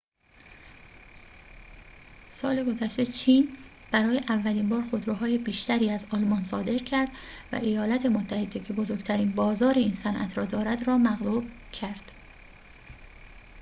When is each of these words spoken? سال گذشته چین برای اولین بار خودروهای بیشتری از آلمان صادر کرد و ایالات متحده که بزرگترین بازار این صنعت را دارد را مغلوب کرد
سال 2.29 2.63
گذشته 2.63 3.05
چین 3.05 3.57
برای 3.91 4.17
اولین 4.17 4.69
بار 4.69 4.81
خودروهای 4.81 5.37
بیشتری 5.37 5.89
از 5.89 6.07
آلمان 6.11 6.41
صادر 6.41 6.77
کرد 6.77 7.09
و 7.51 7.55
ایالات 7.55 8.05
متحده 8.05 8.59
که 8.59 8.73
بزرگترین 8.73 9.31
بازار 9.31 9.73
این 9.73 9.93
صنعت 9.93 10.37
را 10.37 10.45
دارد 10.45 10.87
را 10.87 10.97
مغلوب 10.97 11.49
کرد 11.73 12.11